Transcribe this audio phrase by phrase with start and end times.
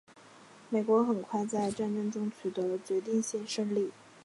[0.71, 3.91] 美国很快在战争中取得了决定性胜利。